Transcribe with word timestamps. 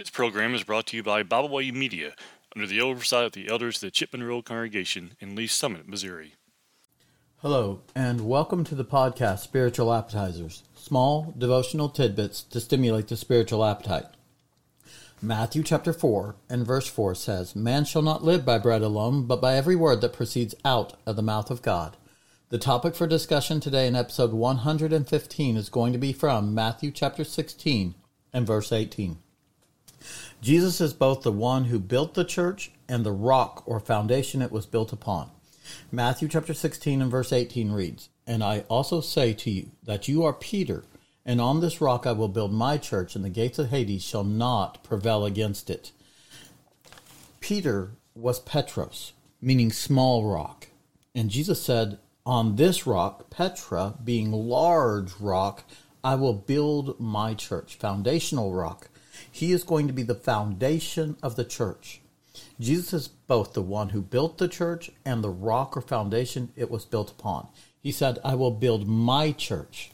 This 0.00 0.08
program 0.08 0.54
is 0.54 0.64
brought 0.64 0.86
to 0.86 0.96
you 0.96 1.02
by 1.02 1.22
Byway 1.22 1.70
Media 1.72 2.14
under 2.56 2.66
the 2.66 2.80
oversight 2.80 3.26
of 3.26 3.32
the 3.32 3.50
elders 3.50 3.76
of 3.76 3.80
the 3.82 3.90
Chipman 3.90 4.22
Road 4.22 4.46
Congregation 4.46 5.12
in 5.20 5.36
Lee's 5.36 5.52
Summit, 5.52 5.86
Missouri. 5.86 6.36
Hello, 7.42 7.82
and 7.94 8.26
welcome 8.26 8.64
to 8.64 8.74
the 8.74 8.82
podcast 8.82 9.40
Spiritual 9.40 9.92
Appetizers 9.92 10.62
small 10.74 11.34
devotional 11.36 11.90
tidbits 11.90 12.42
to 12.44 12.60
stimulate 12.60 13.08
the 13.08 13.16
spiritual 13.18 13.62
appetite. 13.62 14.06
Matthew 15.20 15.62
chapter 15.62 15.92
4 15.92 16.34
and 16.48 16.66
verse 16.66 16.88
4 16.88 17.14
says, 17.14 17.54
Man 17.54 17.84
shall 17.84 18.00
not 18.00 18.24
live 18.24 18.42
by 18.42 18.56
bread 18.56 18.80
alone, 18.80 19.26
but 19.26 19.42
by 19.42 19.54
every 19.54 19.76
word 19.76 20.00
that 20.00 20.14
proceeds 20.14 20.54
out 20.64 20.94
of 21.04 21.16
the 21.16 21.22
mouth 21.22 21.50
of 21.50 21.60
God. 21.60 21.98
The 22.48 22.56
topic 22.56 22.94
for 22.94 23.06
discussion 23.06 23.60
today 23.60 23.86
in 23.86 23.94
episode 23.94 24.32
115 24.32 25.58
is 25.58 25.68
going 25.68 25.92
to 25.92 25.98
be 25.98 26.14
from 26.14 26.54
Matthew 26.54 26.90
chapter 26.90 27.22
16 27.22 27.96
and 28.32 28.46
verse 28.46 28.72
18. 28.72 29.18
Jesus 30.40 30.80
is 30.80 30.94
both 30.94 31.22
the 31.22 31.32
one 31.32 31.66
who 31.66 31.78
built 31.78 32.14
the 32.14 32.24
church 32.24 32.70
and 32.88 33.04
the 33.04 33.12
rock 33.12 33.62
or 33.66 33.78
foundation 33.78 34.40
it 34.40 34.50
was 34.50 34.64
built 34.64 34.92
upon. 34.92 35.30
Matthew 35.92 36.28
chapter 36.28 36.54
16 36.54 37.02
and 37.02 37.10
verse 37.10 37.32
18 37.32 37.70
reads, 37.70 38.08
And 38.26 38.42
I 38.42 38.60
also 38.68 39.00
say 39.00 39.34
to 39.34 39.50
you 39.50 39.70
that 39.82 40.08
you 40.08 40.24
are 40.24 40.32
Peter, 40.32 40.84
and 41.26 41.40
on 41.40 41.60
this 41.60 41.80
rock 41.80 42.06
I 42.06 42.12
will 42.12 42.28
build 42.28 42.52
my 42.52 42.78
church, 42.78 43.14
and 43.14 43.24
the 43.24 43.28
gates 43.30 43.58
of 43.58 43.68
Hades 43.68 44.02
shall 44.02 44.24
not 44.24 44.82
prevail 44.82 45.26
against 45.26 45.68
it. 45.68 45.92
Peter 47.40 47.90
was 48.14 48.40
Petros, 48.40 49.12
meaning 49.42 49.70
small 49.70 50.24
rock. 50.24 50.68
And 51.14 51.30
Jesus 51.30 51.62
said, 51.62 51.98
On 52.24 52.56
this 52.56 52.86
rock, 52.86 53.28
Petra, 53.28 53.94
being 54.02 54.32
large 54.32 55.12
rock, 55.20 55.64
I 56.02 56.14
will 56.14 56.34
build 56.34 56.98
my 56.98 57.34
church, 57.34 57.76
foundational 57.76 58.52
rock. 58.52 58.88
He 59.40 59.52
is 59.52 59.64
going 59.64 59.86
to 59.86 59.94
be 59.94 60.02
the 60.02 60.14
foundation 60.14 61.16
of 61.22 61.34
the 61.34 61.46
church. 61.46 62.02
Jesus 62.60 62.92
is 62.92 63.08
both 63.08 63.54
the 63.54 63.62
one 63.62 63.88
who 63.88 64.02
built 64.02 64.36
the 64.36 64.48
church 64.48 64.90
and 65.02 65.24
the 65.24 65.30
rock 65.30 65.78
or 65.78 65.80
foundation 65.80 66.52
it 66.56 66.70
was 66.70 66.84
built 66.84 67.10
upon. 67.10 67.48
He 67.82 67.90
said, 67.90 68.18
I 68.22 68.34
will 68.34 68.50
build 68.50 68.86
my 68.86 69.32
church. 69.32 69.92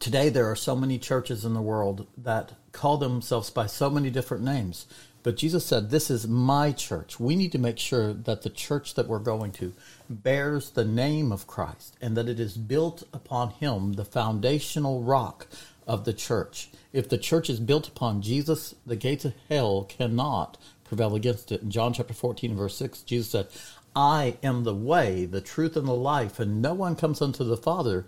Today, 0.00 0.30
there 0.30 0.50
are 0.50 0.56
so 0.56 0.74
many 0.74 0.98
churches 0.98 1.44
in 1.44 1.54
the 1.54 1.62
world 1.62 2.08
that 2.16 2.54
call 2.72 2.98
themselves 2.98 3.50
by 3.50 3.66
so 3.66 3.88
many 3.88 4.10
different 4.10 4.42
names. 4.42 4.88
But 5.22 5.36
Jesus 5.36 5.64
said, 5.64 5.90
This 5.90 6.10
is 6.10 6.26
my 6.26 6.72
church. 6.72 7.20
We 7.20 7.36
need 7.36 7.52
to 7.52 7.58
make 7.58 7.78
sure 7.78 8.12
that 8.12 8.42
the 8.42 8.50
church 8.50 8.94
that 8.94 9.06
we're 9.06 9.20
going 9.20 9.52
to 9.52 9.74
bears 10.10 10.70
the 10.70 10.84
name 10.84 11.30
of 11.30 11.46
Christ 11.46 11.96
and 12.00 12.16
that 12.16 12.28
it 12.28 12.40
is 12.40 12.56
built 12.56 13.04
upon 13.12 13.50
Him, 13.50 13.92
the 13.92 14.04
foundational 14.04 15.02
rock 15.02 15.46
of 15.88 16.04
the 16.04 16.12
church. 16.12 16.70
If 16.92 17.08
the 17.08 17.18
church 17.18 17.50
is 17.50 17.58
built 17.58 17.88
upon 17.88 18.22
Jesus, 18.22 18.74
the 18.86 18.94
gates 18.94 19.24
of 19.24 19.34
hell 19.48 19.84
cannot 19.84 20.58
prevail 20.84 21.14
against 21.14 21.50
it. 21.50 21.62
In 21.62 21.70
John 21.70 21.92
chapter 21.92 22.14
14, 22.14 22.54
verse 22.54 22.76
6, 22.76 23.02
Jesus 23.02 23.30
said, 23.30 23.48
I 23.96 24.36
am 24.42 24.62
the 24.62 24.74
way, 24.74 25.24
the 25.24 25.40
truth, 25.40 25.76
and 25.76 25.88
the 25.88 25.92
life, 25.92 26.38
and 26.38 26.62
no 26.62 26.74
one 26.74 26.94
comes 26.94 27.20
unto 27.20 27.42
the 27.42 27.56
Father 27.56 28.06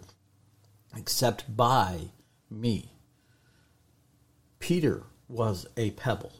except 0.97 1.57
by 1.57 2.11
me. 2.51 2.93
Peter 4.59 5.05
was 5.27 5.67
a 5.77 5.91
pebble. 5.93 6.33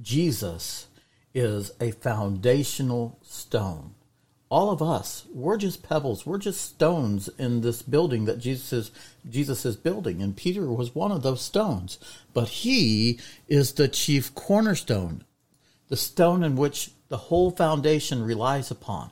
Jesus 0.00 0.86
is 1.34 1.72
a 1.80 1.90
foundational 1.90 3.18
stone. 3.22 3.94
All 4.50 4.70
of 4.70 4.80
us, 4.80 5.26
we're 5.32 5.58
just 5.58 5.82
pebbles. 5.82 6.24
We're 6.24 6.38
just 6.38 6.62
stones 6.62 7.28
in 7.38 7.60
this 7.60 7.82
building 7.82 8.24
that 8.24 8.38
Jesus 8.38 8.72
is, 8.72 8.90
Jesus 9.28 9.66
is 9.66 9.76
building. 9.76 10.22
And 10.22 10.36
Peter 10.36 10.66
was 10.66 10.94
one 10.94 11.12
of 11.12 11.22
those 11.22 11.42
stones. 11.42 11.98
But 12.32 12.48
he 12.48 13.20
is 13.46 13.72
the 13.72 13.88
chief 13.88 14.34
cornerstone, 14.34 15.24
the 15.88 15.96
stone 15.96 16.42
in 16.42 16.56
which 16.56 16.92
the 17.08 17.18
whole 17.18 17.50
foundation 17.50 18.22
relies 18.22 18.70
upon. 18.70 19.10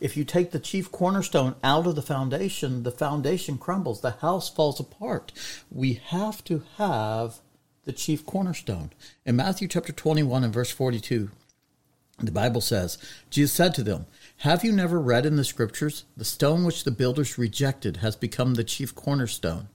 If 0.00 0.16
you 0.16 0.24
take 0.24 0.52
the 0.52 0.58
chief 0.58 0.90
cornerstone 0.90 1.54
out 1.62 1.86
of 1.86 1.94
the 1.94 2.02
foundation, 2.02 2.82
the 2.82 2.90
foundation 2.90 3.58
crumbles, 3.58 4.00
the 4.00 4.12
house 4.12 4.48
falls 4.48 4.80
apart. 4.80 5.32
We 5.70 5.94
have 6.06 6.42
to 6.44 6.62
have 6.76 7.40
the 7.84 7.92
chief 7.92 8.24
cornerstone. 8.24 8.90
In 9.26 9.36
Matthew 9.36 9.68
chapter 9.68 9.92
21 9.92 10.44
and 10.44 10.52
verse 10.52 10.70
42, 10.70 11.30
the 12.20 12.30
Bible 12.30 12.60
says, 12.60 12.98
Jesus 13.30 13.52
said 13.52 13.74
to 13.74 13.82
them, 13.82 14.06
Have 14.42 14.64
you 14.64 14.72
never 14.72 15.00
read 15.00 15.24
in 15.24 15.36
the 15.36 15.44
scriptures, 15.44 16.02
the 16.16 16.24
stone 16.24 16.64
which 16.64 16.82
the 16.82 16.90
builders 16.90 17.38
rejected 17.38 17.98
has 17.98 18.16
become 18.16 18.54
the 18.54 18.64
chief 18.64 18.92
cornerstone? 18.92 19.68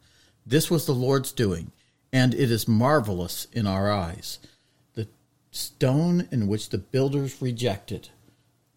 This 0.45 0.69
was 0.69 0.85
the 0.85 0.91
Lord's 0.91 1.31
doing, 1.31 1.71
and 2.11 2.33
it 2.33 2.51
is 2.51 2.67
marvelous 2.67 3.47
in 3.53 3.65
our 3.65 3.89
eyes. 3.89 4.39
The 4.95 5.07
stone 5.51 6.27
in 6.33 6.49
which 6.49 6.67
the 6.67 6.79
builders 6.79 7.41
rejected. 7.41 8.09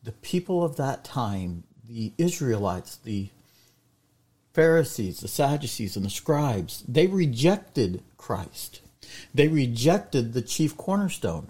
The 0.04 0.12
people 0.12 0.62
of 0.62 0.76
that 0.76 1.02
time, 1.02 1.64
the 1.88 2.12
Israelites, 2.18 2.94
the 2.94 3.30
Pharisees, 4.52 5.18
the 5.18 5.26
Sadducees, 5.26 5.96
and 5.96 6.06
the 6.06 6.10
scribes, 6.10 6.84
they 6.86 7.08
rejected 7.08 8.04
Christ. 8.16 8.80
They 9.34 9.48
rejected 9.48 10.34
the 10.34 10.42
chief 10.42 10.76
cornerstone. 10.76 11.48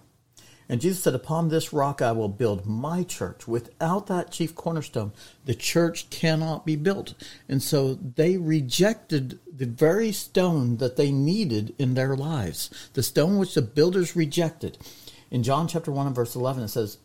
And 0.71 0.81
Jesus 0.81 1.03
said, 1.03 1.17
Upon 1.17 1.49
this 1.49 1.73
rock 1.73 2.01
I 2.01 2.13
will 2.13 2.29
build 2.29 2.65
my 2.65 3.03
church. 3.03 3.49
Without 3.49 4.07
that 4.07 4.31
chief 4.31 4.55
cornerstone, 4.55 5.11
the 5.45 5.53
church 5.53 6.09
cannot 6.11 6.65
be 6.65 6.77
built. 6.77 7.15
And 7.49 7.61
so 7.61 7.95
they 7.95 8.37
rejected 8.37 9.41
the 9.53 9.67
very 9.67 10.13
stone 10.13 10.77
that 10.77 10.95
they 10.95 11.11
needed 11.11 11.75
in 11.77 11.95
their 11.95 12.15
lives, 12.15 12.71
the 12.93 13.03
stone 13.03 13.37
which 13.37 13.55
the 13.55 13.63
builders 13.63 14.15
rejected. 14.15 14.79
In 15.29 15.43
John 15.43 15.67
chapter 15.67 15.91
1 15.91 16.07
and 16.07 16.15
verse 16.15 16.37
11, 16.37 16.63
it 16.63 16.69
says 16.69 16.99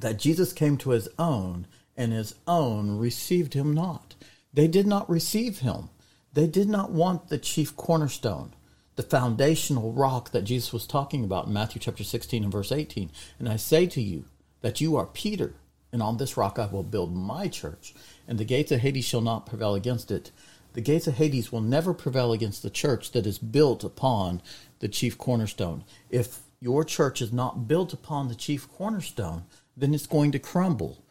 that 0.00 0.18
Jesus 0.18 0.54
came 0.54 0.78
to 0.78 0.90
his 0.90 1.10
own, 1.18 1.66
and 1.94 2.10
his 2.10 2.36
own 2.46 2.96
received 2.96 3.52
him 3.52 3.74
not. 3.74 4.14
They 4.54 4.66
did 4.66 4.86
not 4.86 5.10
receive 5.10 5.58
him. 5.58 5.90
They 6.32 6.46
did 6.46 6.70
not 6.70 6.90
want 6.90 7.28
the 7.28 7.36
chief 7.36 7.76
cornerstone 7.76 8.54
the 8.96 9.02
foundational 9.02 9.92
rock 9.92 10.32
that 10.32 10.44
Jesus 10.44 10.72
was 10.72 10.86
talking 10.86 11.24
about 11.24 11.46
in 11.46 11.52
Matthew 11.52 11.80
chapter 11.80 12.04
16 12.04 12.42
and 12.44 12.52
verse 12.52 12.72
18. 12.72 13.10
And 13.38 13.48
I 13.48 13.56
say 13.56 13.86
to 13.86 14.02
you 14.02 14.24
that 14.60 14.80
you 14.80 14.96
are 14.96 15.06
Peter, 15.06 15.54
and 15.92 16.02
on 16.02 16.18
this 16.18 16.36
rock 16.36 16.58
I 16.58 16.66
will 16.66 16.82
build 16.82 17.14
my 17.14 17.48
church, 17.48 17.94
and 18.28 18.38
the 18.38 18.44
gates 18.44 18.72
of 18.72 18.80
Hades 18.80 19.04
shall 19.04 19.20
not 19.20 19.46
prevail 19.46 19.74
against 19.74 20.10
it. 20.10 20.30
The 20.74 20.80
gates 20.80 21.06
of 21.06 21.14
Hades 21.14 21.52
will 21.52 21.60
never 21.60 21.92
prevail 21.92 22.32
against 22.32 22.62
the 22.62 22.70
church 22.70 23.12
that 23.12 23.26
is 23.26 23.38
built 23.38 23.84
upon 23.84 24.42
the 24.80 24.88
chief 24.88 25.18
cornerstone. 25.18 25.84
If 26.10 26.40
your 26.60 26.84
church 26.84 27.20
is 27.20 27.32
not 27.32 27.68
built 27.68 27.92
upon 27.92 28.28
the 28.28 28.34
chief 28.34 28.70
cornerstone, 28.70 29.44
then 29.76 29.94
it's 29.94 30.06
going 30.06 30.32
to 30.32 30.38
crumble. 30.38 31.02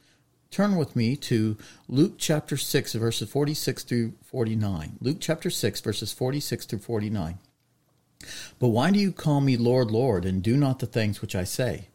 Turn 0.49 0.75
with 0.75 0.95
me 0.95 1.15
to 1.15 1.57
Luke 1.87 2.15
chapter 2.17 2.57
6, 2.57 2.93
verses 2.93 3.29
46 3.29 3.83
through 3.83 4.13
49. 4.25 4.97
Luke 4.99 5.17
chapter 5.19 5.49
6, 5.49 5.81
verses 5.81 6.11
46 6.11 6.65
through 6.65 6.79
49. 6.79 7.37
But 8.59 8.69
why 8.69 8.91
do 8.91 8.99
you 8.99 9.11
call 9.11 9.41
me 9.41 9.57
Lord, 9.57 9.91
Lord, 9.91 10.25
and 10.25 10.41
do 10.43 10.57
not 10.57 10.79
the 10.79 10.85
things 10.85 11.21
which 11.21 11.35
I 11.35 11.43
say? 11.43 11.87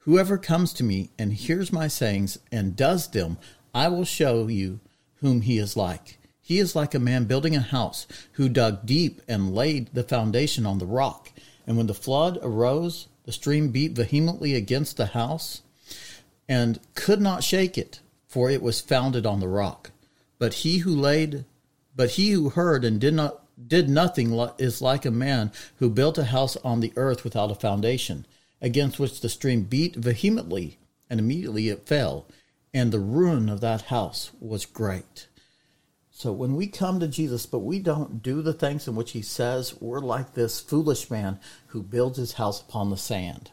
Whoever 0.00 0.36
comes 0.36 0.72
to 0.74 0.84
me 0.84 1.10
and 1.18 1.32
hears 1.32 1.72
my 1.72 1.88
sayings 1.88 2.38
and 2.52 2.76
does 2.76 3.08
them, 3.08 3.38
I 3.74 3.88
will 3.88 4.04
show 4.04 4.48
you 4.48 4.80
whom 5.16 5.40
he 5.40 5.58
is 5.58 5.76
like. 5.76 6.18
He 6.40 6.58
is 6.58 6.76
like 6.76 6.94
a 6.94 6.98
man 6.98 7.24
building 7.24 7.56
a 7.56 7.60
house 7.60 8.06
who 8.32 8.50
dug 8.50 8.84
deep 8.84 9.22
and 9.26 9.54
laid 9.54 9.94
the 9.94 10.02
foundation 10.02 10.66
on 10.66 10.78
the 10.78 10.86
rock. 10.86 11.32
And 11.66 11.78
when 11.78 11.86
the 11.86 11.94
flood 11.94 12.38
arose, 12.42 13.08
the 13.24 13.32
stream 13.32 13.70
beat 13.70 13.92
vehemently 13.92 14.54
against 14.54 14.98
the 14.98 15.06
house 15.06 15.62
and 16.46 16.78
could 16.94 17.22
not 17.22 17.42
shake 17.42 17.78
it, 17.78 18.00
for 18.28 18.50
it 18.50 18.60
was 18.60 18.82
founded 18.82 19.24
on 19.24 19.40
the 19.40 19.48
rock. 19.48 19.90
But 20.38 20.54
he 20.54 20.78
who 20.78 20.94
laid, 20.94 21.46
but 21.96 22.10
he 22.10 22.32
who 22.32 22.50
heard 22.50 22.84
and 22.84 23.00
did 23.00 23.14
not 23.14 23.43
did 23.66 23.88
nothing 23.88 24.32
is 24.58 24.82
like 24.82 25.04
a 25.04 25.10
man 25.10 25.52
who 25.76 25.90
built 25.90 26.18
a 26.18 26.24
house 26.24 26.56
on 26.58 26.80
the 26.80 26.92
earth 26.96 27.24
without 27.24 27.50
a 27.50 27.54
foundation, 27.54 28.26
against 28.60 28.98
which 28.98 29.20
the 29.20 29.28
stream 29.28 29.62
beat 29.62 29.96
vehemently, 29.96 30.78
and 31.08 31.20
immediately 31.20 31.68
it 31.68 31.86
fell, 31.86 32.26
and 32.72 32.90
the 32.90 32.98
ruin 32.98 33.48
of 33.48 33.60
that 33.60 33.82
house 33.82 34.32
was 34.40 34.66
great. 34.66 35.28
So 36.10 36.32
when 36.32 36.54
we 36.54 36.66
come 36.68 37.00
to 37.00 37.08
Jesus, 37.08 37.44
but 37.44 37.60
we 37.60 37.80
don't 37.80 38.22
do 38.22 38.40
the 38.40 38.52
things 38.52 38.86
in 38.86 38.94
which 38.94 39.12
he 39.12 39.22
says, 39.22 39.80
we're 39.80 40.00
like 40.00 40.34
this 40.34 40.60
foolish 40.60 41.10
man 41.10 41.40
who 41.68 41.82
builds 41.82 42.18
his 42.18 42.34
house 42.34 42.60
upon 42.60 42.90
the 42.90 42.96
sand. 42.96 43.50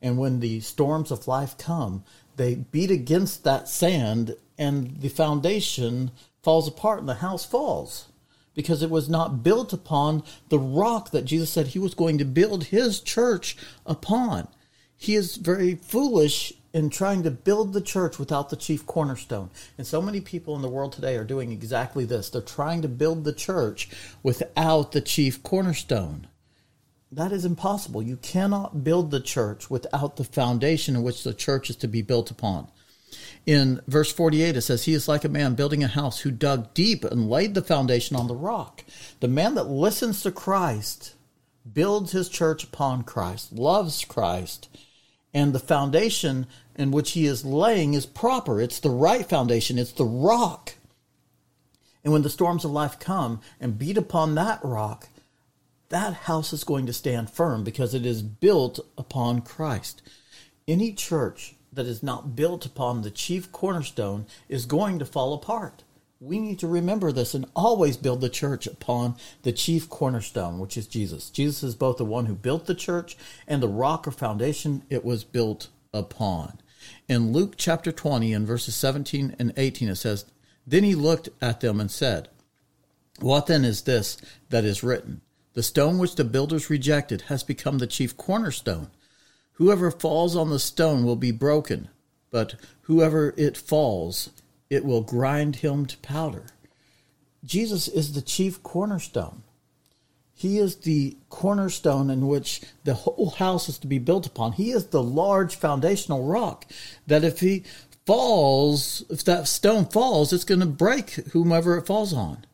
And 0.00 0.16
when 0.16 0.40
the 0.40 0.60
storms 0.60 1.10
of 1.10 1.28
life 1.28 1.58
come, 1.58 2.04
they 2.36 2.54
beat 2.54 2.90
against 2.90 3.44
that 3.44 3.68
sand 3.68 4.36
and 4.56 5.00
the 5.00 5.08
foundation 5.08 6.12
falls 6.42 6.66
apart 6.68 7.00
and 7.00 7.08
the 7.08 7.14
house 7.14 7.44
falls 7.44 8.08
because 8.54 8.82
it 8.82 8.90
was 8.90 9.08
not 9.08 9.42
built 9.42 9.72
upon 9.72 10.22
the 10.48 10.58
rock 10.58 11.10
that 11.10 11.24
Jesus 11.24 11.50
said 11.50 11.68
he 11.68 11.78
was 11.78 11.94
going 11.94 12.18
to 12.18 12.24
build 12.24 12.64
his 12.64 13.00
church 13.00 13.56
upon. 13.86 14.48
He 14.96 15.14
is 15.14 15.36
very 15.36 15.74
foolish 15.74 16.52
in 16.72 16.88
trying 16.88 17.22
to 17.22 17.30
build 17.30 17.72
the 17.72 17.80
church 17.80 18.18
without 18.18 18.50
the 18.50 18.56
chief 18.56 18.86
cornerstone. 18.86 19.50
And 19.76 19.86
so 19.86 20.00
many 20.00 20.20
people 20.20 20.56
in 20.56 20.62
the 20.62 20.68
world 20.68 20.92
today 20.92 21.16
are 21.16 21.24
doing 21.24 21.52
exactly 21.52 22.04
this. 22.04 22.30
They're 22.30 22.40
trying 22.40 22.82
to 22.82 22.88
build 22.88 23.24
the 23.24 23.32
church 23.32 23.90
without 24.22 24.92
the 24.92 25.00
chief 25.00 25.42
cornerstone. 25.42 26.28
that 27.10 27.30
is 27.30 27.44
impossible. 27.44 28.02
You 28.02 28.16
cannot 28.16 28.84
build 28.84 29.10
the 29.10 29.20
church 29.20 29.68
without 29.68 30.16
the 30.16 30.24
foundation 30.24 30.96
in 30.96 31.02
which 31.02 31.24
the 31.24 31.34
church 31.34 31.68
is 31.68 31.76
to 31.76 31.88
be 31.88 32.00
built 32.00 32.30
upon. 32.30 32.68
In 33.46 33.80
verse 33.86 34.12
48, 34.12 34.56
it 34.56 34.60
says, 34.62 34.84
He 34.84 34.94
is 34.94 35.08
like 35.08 35.24
a 35.24 35.28
man 35.28 35.54
building 35.54 35.82
a 35.82 35.88
house 35.88 36.20
who 36.20 36.30
dug 36.30 36.72
deep 36.74 37.04
and 37.04 37.28
laid 37.28 37.54
the 37.54 37.62
foundation 37.62 38.16
on 38.16 38.28
the 38.28 38.34
rock. 38.34 38.84
The 39.20 39.28
man 39.28 39.54
that 39.54 39.64
listens 39.64 40.22
to 40.22 40.30
Christ 40.30 41.14
builds 41.70 42.12
his 42.12 42.28
church 42.28 42.64
upon 42.64 43.02
Christ, 43.02 43.52
loves 43.52 44.04
Christ, 44.04 44.68
and 45.34 45.52
the 45.52 45.58
foundation 45.58 46.46
in 46.76 46.90
which 46.90 47.12
he 47.12 47.26
is 47.26 47.44
laying 47.44 47.94
is 47.94 48.06
proper. 48.06 48.60
It's 48.60 48.80
the 48.80 48.90
right 48.90 49.28
foundation, 49.28 49.78
it's 49.78 49.92
the 49.92 50.04
rock. 50.04 50.74
And 52.04 52.12
when 52.12 52.22
the 52.22 52.30
storms 52.30 52.64
of 52.64 52.70
life 52.70 52.98
come 52.98 53.40
and 53.60 53.78
beat 53.78 53.96
upon 53.96 54.34
that 54.34 54.60
rock, 54.62 55.08
that 55.88 56.14
house 56.14 56.52
is 56.52 56.64
going 56.64 56.86
to 56.86 56.92
stand 56.92 57.30
firm 57.30 57.64
because 57.64 57.94
it 57.94 58.06
is 58.06 58.22
built 58.22 58.80
upon 58.96 59.42
Christ. 59.42 60.02
Any 60.66 60.92
church 60.92 61.54
that 61.72 61.86
is 61.86 62.02
not 62.02 62.36
built 62.36 62.66
upon 62.66 63.02
the 63.02 63.10
chief 63.10 63.50
cornerstone 63.50 64.26
is 64.48 64.66
going 64.66 64.98
to 64.98 65.06
fall 65.06 65.34
apart. 65.34 65.84
We 66.20 66.38
need 66.38 66.60
to 66.60 66.68
remember 66.68 67.10
this 67.10 67.34
and 67.34 67.46
always 67.56 67.96
build 67.96 68.20
the 68.20 68.28
church 68.28 68.66
upon 68.66 69.16
the 69.42 69.50
chief 69.50 69.88
cornerstone, 69.88 70.60
which 70.60 70.76
is 70.76 70.86
Jesus. 70.86 71.30
Jesus 71.30 71.62
is 71.64 71.74
both 71.74 71.96
the 71.96 72.04
one 72.04 72.26
who 72.26 72.34
built 72.34 72.66
the 72.66 72.76
church 72.76 73.16
and 73.48 73.60
the 73.60 73.68
rock 73.68 74.06
or 74.06 74.12
foundation 74.12 74.84
it 74.88 75.04
was 75.04 75.24
built 75.24 75.68
upon. 75.92 76.60
In 77.08 77.32
Luke 77.32 77.54
chapter 77.56 77.90
20, 77.90 78.32
and 78.32 78.46
verses 78.46 78.76
17 78.76 79.34
and 79.38 79.52
18, 79.56 79.88
it 79.88 79.96
says, 79.96 80.24
Then 80.64 80.84
he 80.84 80.94
looked 80.94 81.28
at 81.40 81.60
them 81.60 81.80
and 81.80 81.90
said, 81.90 82.28
What 83.18 83.46
then 83.46 83.64
is 83.64 83.82
this 83.82 84.16
that 84.50 84.64
is 84.64 84.84
written? 84.84 85.22
The 85.54 85.62
stone 85.62 85.98
which 85.98 86.14
the 86.14 86.24
builders 86.24 86.70
rejected 86.70 87.22
has 87.22 87.42
become 87.42 87.78
the 87.78 87.86
chief 87.86 88.16
cornerstone. 88.16 88.90
Whoever 89.54 89.90
falls 89.90 90.34
on 90.34 90.50
the 90.50 90.58
stone 90.58 91.04
will 91.04 91.16
be 91.16 91.30
broken, 91.30 91.88
but 92.30 92.54
whoever 92.82 93.34
it 93.36 93.56
falls, 93.56 94.30
it 94.70 94.84
will 94.84 95.02
grind 95.02 95.56
him 95.56 95.86
to 95.86 95.96
powder. 95.98 96.46
Jesus 97.44 97.88
is 97.88 98.12
the 98.12 98.22
chief 98.22 98.62
cornerstone. 98.62 99.42
He 100.34 100.58
is 100.58 100.76
the 100.76 101.16
cornerstone 101.28 102.10
in 102.10 102.26
which 102.26 102.62
the 102.84 102.94
whole 102.94 103.30
house 103.30 103.68
is 103.68 103.78
to 103.78 103.86
be 103.86 103.98
built 103.98 104.26
upon. 104.26 104.52
He 104.52 104.72
is 104.72 104.86
the 104.86 105.02
large 105.02 105.54
foundational 105.54 106.24
rock 106.24 106.66
that 107.06 107.22
if 107.22 107.40
he 107.40 107.64
falls, 108.06 109.04
if 109.08 109.22
that 109.24 109.46
stone 109.46 109.86
falls, 109.86 110.32
it's 110.32 110.44
going 110.44 110.60
to 110.60 110.66
break 110.66 111.10
whomever 111.32 111.76
it 111.76 111.86
falls 111.86 112.12
on. 112.12 112.44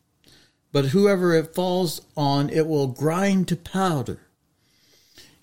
But 0.72 0.86
whoever 0.86 1.34
it 1.34 1.54
falls 1.54 2.02
on, 2.16 2.50
it 2.50 2.66
will 2.66 2.88
grind 2.88 3.48
to 3.48 3.56
powder. 3.56 4.20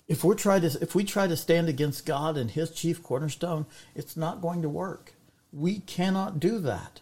If 0.08 0.22
we 0.22 0.36
try 0.36 0.60
to 0.60 0.66
if 0.80 0.94
we 0.94 1.04
try 1.04 1.26
to 1.26 1.36
stand 1.36 1.68
against 1.68 2.06
God 2.06 2.36
and 2.36 2.50
his 2.50 2.70
chief 2.70 3.02
cornerstone, 3.02 3.66
it's 3.94 4.16
not 4.16 4.40
going 4.40 4.62
to 4.62 4.68
work. 4.68 5.14
We 5.52 5.80
cannot 5.80 6.38
do 6.38 6.58
that. 6.60 7.00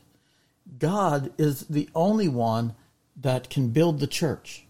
God 0.78 1.32
is 1.36 1.66
the 1.66 1.88
only 1.94 2.28
one 2.28 2.74
that 3.16 3.50
can 3.50 3.68
build 3.68 4.00
the 4.00 4.06
church. 4.06 4.64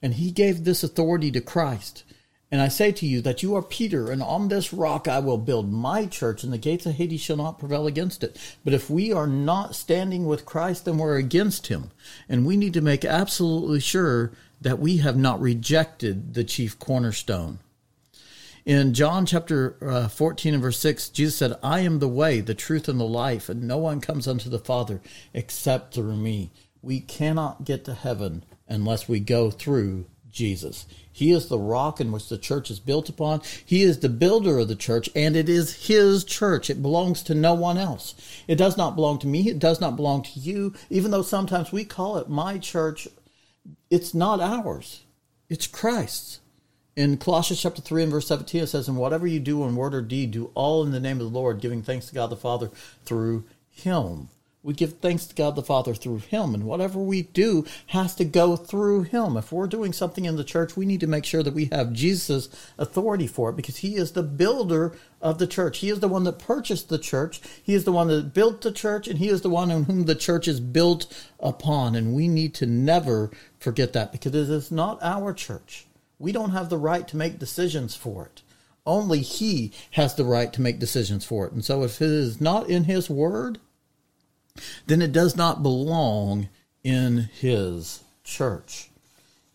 And 0.00 0.14
he 0.14 0.30
gave 0.30 0.64
this 0.64 0.82
authority 0.82 1.30
to 1.32 1.40
Christ. 1.40 2.04
And 2.50 2.60
I 2.60 2.68
say 2.68 2.92
to 2.92 3.06
you 3.06 3.22
that 3.22 3.42
you 3.42 3.56
are 3.56 3.62
Peter, 3.62 4.10
and 4.10 4.22
on 4.22 4.48
this 4.48 4.74
rock 4.74 5.08
I 5.08 5.20
will 5.20 5.38
build 5.38 5.72
my 5.72 6.04
church, 6.04 6.44
and 6.44 6.52
the 6.52 6.58
gates 6.58 6.84
of 6.84 6.94
Hades 6.94 7.22
shall 7.22 7.38
not 7.38 7.58
prevail 7.58 7.86
against 7.86 8.22
it. 8.22 8.38
But 8.62 8.74
if 8.74 8.90
we 8.90 9.10
are 9.10 9.26
not 9.26 9.74
standing 9.74 10.26
with 10.26 10.44
Christ, 10.44 10.84
then 10.84 10.98
we're 10.98 11.16
against 11.16 11.68
him. 11.68 11.92
And 12.28 12.44
we 12.44 12.58
need 12.58 12.74
to 12.74 12.82
make 12.82 13.06
absolutely 13.06 13.80
sure 13.80 14.32
that 14.60 14.78
we 14.78 14.98
have 14.98 15.16
not 15.16 15.40
rejected 15.40 16.34
the 16.34 16.44
chief 16.44 16.78
cornerstone. 16.78 17.58
In 18.64 18.94
John 18.94 19.26
chapter 19.26 19.76
uh, 19.80 20.06
14 20.06 20.54
and 20.54 20.62
verse 20.62 20.78
6, 20.78 21.08
Jesus 21.08 21.36
said, 21.36 21.58
I 21.64 21.80
am 21.80 21.98
the 21.98 22.06
way, 22.06 22.40
the 22.40 22.54
truth, 22.54 22.88
and 22.88 23.00
the 23.00 23.04
life, 23.04 23.48
and 23.48 23.64
no 23.64 23.76
one 23.76 24.00
comes 24.00 24.28
unto 24.28 24.48
the 24.48 24.60
Father 24.60 25.00
except 25.34 25.92
through 25.92 26.16
me. 26.16 26.52
We 26.80 27.00
cannot 27.00 27.64
get 27.64 27.84
to 27.86 27.94
heaven 27.94 28.44
unless 28.68 29.08
we 29.08 29.18
go 29.18 29.50
through 29.50 30.06
Jesus. 30.30 30.86
He 31.10 31.32
is 31.32 31.48
the 31.48 31.58
rock 31.58 32.00
in 32.00 32.12
which 32.12 32.28
the 32.28 32.38
church 32.38 32.70
is 32.70 32.78
built 32.78 33.08
upon. 33.08 33.42
He 33.66 33.82
is 33.82 33.98
the 33.98 34.08
builder 34.08 34.60
of 34.60 34.68
the 34.68 34.76
church, 34.76 35.10
and 35.16 35.34
it 35.34 35.48
is 35.48 35.88
His 35.88 36.22
church. 36.22 36.70
It 36.70 36.80
belongs 36.80 37.24
to 37.24 37.34
no 37.34 37.54
one 37.54 37.78
else. 37.78 38.14
It 38.46 38.56
does 38.56 38.76
not 38.76 38.94
belong 38.94 39.18
to 39.20 39.26
me. 39.26 39.48
It 39.50 39.58
does 39.58 39.80
not 39.80 39.96
belong 39.96 40.22
to 40.22 40.38
you. 40.38 40.72
Even 40.88 41.10
though 41.10 41.22
sometimes 41.22 41.72
we 41.72 41.84
call 41.84 42.16
it 42.16 42.28
my 42.28 42.58
church, 42.58 43.08
it's 43.90 44.14
not 44.14 44.40
ours, 44.40 45.02
it's 45.48 45.66
Christ's. 45.66 46.38
In 46.94 47.16
Colossians 47.16 47.62
chapter 47.62 47.80
3 47.80 48.02
and 48.02 48.12
verse 48.12 48.26
17, 48.26 48.64
it 48.64 48.66
says, 48.66 48.86
And 48.86 48.98
whatever 48.98 49.26
you 49.26 49.40
do 49.40 49.64
in 49.64 49.76
word 49.76 49.94
or 49.94 50.02
deed, 50.02 50.32
do 50.32 50.50
all 50.54 50.84
in 50.84 50.90
the 50.90 51.00
name 51.00 51.20
of 51.20 51.32
the 51.32 51.38
Lord, 51.38 51.62
giving 51.62 51.82
thanks 51.82 52.06
to 52.06 52.14
God 52.14 52.28
the 52.28 52.36
Father 52.36 52.70
through 53.06 53.44
Him. 53.70 54.28
We 54.62 54.74
give 54.74 54.98
thanks 54.98 55.24
to 55.24 55.34
God 55.34 55.56
the 55.56 55.62
Father 55.62 55.94
through 55.94 56.18
Him, 56.18 56.54
and 56.54 56.64
whatever 56.64 56.98
we 56.98 57.22
do 57.22 57.64
has 57.86 58.14
to 58.16 58.26
go 58.26 58.56
through 58.56 59.04
Him. 59.04 59.38
If 59.38 59.50
we're 59.50 59.68
doing 59.68 59.94
something 59.94 60.26
in 60.26 60.36
the 60.36 60.44
church, 60.44 60.76
we 60.76 60.84
need 60.84 61.00
to 61.00 61.06
make 61.06 61.24
sure 61.24 61.42
that 61.42 61.54
we 61.54 61.70
have 61.72 61.94
Jesus' 61.94 62.50
authority 62.76 63.26
for 63.26 63.48
it 63.48 63.56
because 63.56 63.78
He 63.78 63.96
is 63.96 64.12
the 64.12 64.22
builder 64.22 64.94
of 65.22 65.38
the 65.38 65.46
church. 65.46 65.78
He 65.78 65.88
is 65.88 66.00
the 66.00 66.08
one 66.08 66.24
that 66.24 66.38
purchased 66.38 66.90
the 66.90 66.98
church, 66.98 67.40
He 67.62 67.72
is 67.72 67.84
the 67.84 67.92
one 67.92 68.08
that 68.08 68.34
built 68.34 68.60
the 68.60 68.70
church, 68.70 69.08
and 69.08 69.18
He 69.18 69.30
is 69.30 69.40
the 69.40 69.48
one 69.48 69.72
on 69.72 69.84
whom 69.84 70.04
the 70.04 70.14
church 70.14 70.46
is 70.46 70.60
built 70.60 71.06
upon. 71.40 71.96
And 71.96 72.12
we 72.12 72.28
need 72.28 72.52
to 72.56 72.66
never 72.66 73.30
forget 73.58 73.94
that 73.94 74.12
because 74.12 74.34
it 74.34 74.50
is 74.50 74.70
not 74.70 74.98
our 75.02 75.32
church. 75.32 75.86
We 76.22 76.30
don't 76.30 76.50
have 76.50 76.70
the 76.70 76.78
right 76.78 77.06
to 77.08 77.16
make 77.16 77.40
decisions 77.40 77.96
for 77.96 78.26
it. 78.26 78.42
Only 78.86 79.22
He 79.22 79.72
has 79.92 80.14
the 80.14 80.24
right 80.24 80.52
to 80.52 80.62
make 80.62 80.78
decisions 80.78 81.24
for 81.24 81.46
it. 81.46 81.52
And 81.52 81.64
so 81.64 81.82
if 81.82 82.00
it 82.00 82.10
is 82.10 82.40
not 82.40 82.70
in 82.70 82.84
His 82.84 83.10
Word, 83.10 83.58
then 84.86 85.02
it 85.02 85.10
does 85.10 85.34
not 85.36 85.64
belong 85.64 86.48
in 86.84 87.28
His 87.40 88.04
church. 88.22 88.88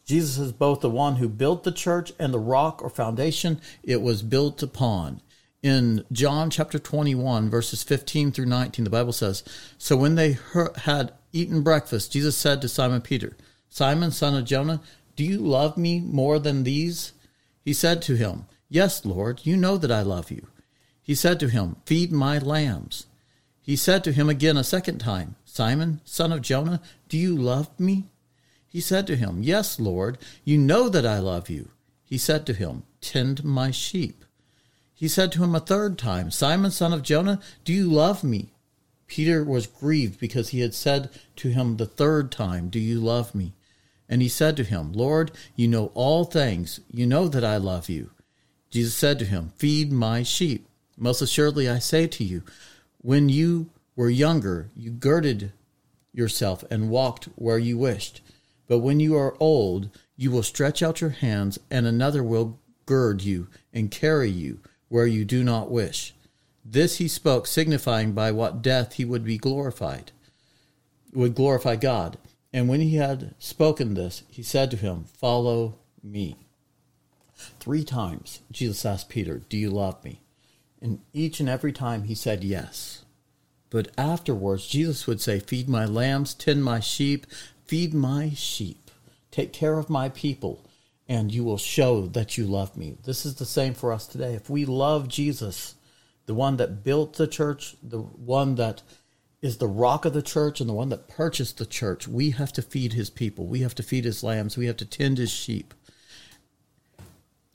Jesus 0.06 0.38
is 0.38 0.52
both 0.52 0.82
the 0.82 0.90
one 0.90 1.16
who 1.16 1.30
built 1.30 1.64
the 1.64 1.72
church 1.72 2.12
and 2.20 2.34
the 2.34 2.40
rock 2.40 2.82
or 2.84 2.90
foundation 2.90 3.62
it 3.82 4.02
was 4.02 4.22
built 4.22 4.62
upon. 4.62 5.22
In 5.64 6.04
John 6.12 6.50
chapter 6.50 6.80
21, 6.80 7.50
verses 7.50 7.82
15 7.82 8.34
through 8.34 8.46
19, 8.46 8.84
the 8.84 8.90
Bible 8.90 9.14
says, 9.14 9.42
So 9.78 9.96
when 9.96 10.16
they 10.16 10.38
had 10.84 11.14
eaten 11.32 11.62
breakfast, 11.62 12.12
Jesus 12.12 12.36
said 12.36 12.62
to 12.62 12.68
Simon 12.68 13.02
Peter, 13.02 13.38
Simon, 13.70 14.12
son 14.12 14.36
of 14.36 14.46
Jonah, 14.46 14.82
do 15.18 15.24
you 15.24 15.40
love 15.40 15.78
me 15.78 16.00
more 16.00 16.38
than 16.38 16.64
these? 16.64 17.12
He 17.66 17.74
said 17.74 18.02
to 18.04 18.16
him, 18.16 18.46
Yes, 18.70 19.04
Lord, 19.04 19.42
you 19.44 19.58
know 19.58 19.76
that 19.76 19.92
I 19.92 20.04
love 20.04 20.30
you. 20.30 20.48
He 21.02 21.16
said 21.16 21.40
to 21.40 21.50
him, 21.50 21.78
Feed 21.86 22.12
my 22.12 22.38
lambs. 22.38 23.08
He 23.60 23.76
said 23.76 24.04
to 24.04 24.12
him 24.12 24.30
again 24.30 24.58
a 24.58 24.64
second 24.64 25.00
time, 25.00 25.36
Simon, 25.44 26.02
son 26.06 26.32
of 26.32 26.44
Jonah, 26.44 26.82
do 27.10 27.18
you 27.18 27.36
love 27.36 27.78
me? 27.80 28.06
He 28.68 28.80
said 28.80 29.08
to 29.08 29.16
him, 29.16 29.42
Yes, 29.42 29.80
Lord, 29.80 30.20
you 30.44 30.60
know 30.60 30.88
that 30.88 31.06
I 31.06 31.18
love 31.18 31.50
you. 31.50 31.72
He 32.06 32.20
said 32.20 32.46
to 32.46 32.54
him, 32.54 32.84
Tend 33.02 33.44
my 33.44 33.72
sheep. 33.72 34.24
He 34.94 35.08
said 35.08 35.32
to 35.32 35.44
him 35.44 35.56
a 35.56 35.60
third 35.60 35.98
time, 35.98 36.30
Simon, 36.30 36.70
son 36.70 36.94
of 36.94 37.02
Jonah, 37.02 37.40
do 37.66 37.74
you 37.74 37.90
love 37.90 38.24
me? 38.24 38.54
Peter 39.08 39.44
was 39.44 39.66
grieved 39.66 40.20
because 40.20 40.50
he 40.50 40.60
had 40.60 40.76
said 40.76 41.10
to 41.38 41.50
him 41.50 41.78
the 41.78 41.86
third 41.88 42.32
time, 42.32 42.70
Do 42.70 42.80
you 42.80 43.00
love 43.00 43.34
me? 43.34 43.54
And 44.10 44.22
he 44.22 44.30
said 44.30 44.56
to 44.58 44.64
him, 44.64 44.94
Lord, 44.94 45.32
you 45.56 45.68
know 45.68 45.92
all 45.94 46.24
things. 46.24 46.80
You 46.92 47.06
know 47.06 47.28
that 47.28 47.44
I 47.44 47.58
love 47.58 47.90
you. 47.90 48.12
Jesus 48.70 48.96
said 48.96 49.20
to 49.20 49.26
him, 49.26 49.52
Feed 49.58 49.92
my 49.92 50.24
sheep. 50.24 50.68
Most 50.98 51.22
assuredly, 51.22 51.70
I 51.70 51.80
say 51.80 52.08
to 52.08 52.24
you, 52.24 52.44
when 53.02 53.30
you 53.30 53.70
were 53.96 54.10
younger, 54.10 54.70
you 54.76 54.92
girded 54.92 55.52
yourself 56.14 56.64
and 56.72 56.90
walked 56.90 57.26
where 57.36 57.60
you 57.60 57.78
wished. 57.78 58.22
But 58.68 58.80
when 58.80 59.00
you 59.00 59.16
are 59.16 59.38
old, 59.40 59.90
you 60.16 60.32
will 60.32 60.44
stretch 60.44 60.82
out 60.82 61.02
your 61.02 61.12
hands, 61.12 61.60
and 61.70 61.86
another 61.86 62.24
will 62.24 62.60
gird 62.86 63.22
you 63.22 63.48
and 63.74 63.92
carry 63.92 64.30
you 64.30 64.60
where 64.90 65.06
you 65.06 65.24
do 65.26 65.44
not 65.44 65.70
wish. 65.70 66.14
This 66.66 66.98
he 66.98 67.08
spoke, 67.08 67.48
signifying 67.48 68.12
by 68.14 68.32
what 68.32 68.62
death 68.62 68.94
he 68.94 69.06
would 69.06 69.24
be 69.24 69.38
glorified, 69.38 70.12
would 71.14 71.36
glorify 71.36 71.76
God. 71.76 72.18
And 72.58 72.68
when 72.68 72.82
he 72.82 72.96
had 72.96 73.36
spoken 73.38 73.94
this, 73.94 74.24
he 74.32 74.42
said 74.42 74.72
to 74.72 74.78
him, 74.78 75.04
Follow 75.04 75.78
me. 76.02 76.38
Three 77.60 77.84
times 77.84 78.40
Jesus 78.52 78.84
asked 78.84 79.10
Peter, 79.10 79.44
Do 79.48 79.56
you 79.56 79.70
love 79.70 80.04
me? 80.04 80.24
And 80.82 81.02
each 81.14 81.40
and 81.40 81.48
every 81.48 81.72
time 81.72 82.06
he 82.06 82.16
said 82.16 82.44
yes. 82.44 83.06
But 83.70 83.92
afterwards, 83.96 84.68
Jesus 84.68 85.06
would 85.06 85.22
say, 85.22 85.40
Feed 85.40 85.70
my 85.70 85.86
lambs, 85.86 86.34
tend 86.34 86.64
my 86.64 86.80
sheep, 86.80 87.28
feed 87.68 87.94
my 87.94 88.32
sheep, 88.32 88.90
take 89.30 89.54
care 89.54 89.78
of 89.78 89.88
my 89.88 90.10
people, 90.10 90.66
and 91.08 91.32
you 91.32 91.44
will 91.44 91.60
show 91.60 92.08
that 92.08 92.40
you 92.40 92.48
love 92.48 92.76
me. 92.76 92.98
This 93.04 93.24
is 93.24 93.36
the 93.36 93.46
same 93.46 93.76
for 93.76 93.94
us 93.94 94.08
today. 94.08 94.34
If 94.34 94.50
we 94.50 94.66
love 94.66 95.08
Jesus, 95.08 95.76
the 96.26 96.34
one 96.34 96.58
that 96.58 96.84
built 96.84 97.18
the 97.18 97.28
church, 97.28 97.76
the 97.84 98.00
one 98.00 98.56
that 98.56 98.82
is 99.42 99.58
the 99.58 99.68
rock 99.68 100.06
of 100.06 100.14
the 100.14 100.22
church 100.22 100.60
and 100.60 100.70
the 100.70 100.74
one 100.74 100.90
that 100.90 101.08
purchased 101.08 101.58
the 101.58 101.66
church. 101.66 102.08
We 102.08 102.32
have 102.32 102.52
to 102.54 102.62
feed 102.62 102.94
his 102.94 103.10
people. 103.10 103.46
We 103.46 103.62
have 103.62 103.76
to 103.76 103.84
feed 103.84 104.06
his 104.06 104.24
lambs. 104.24 104.58
We 104.58 104.66
have 104.66 104.78
to 104.78 104.86
tend 104.86 105.18
his 105.18 105.32
sheep. 105.32 105.74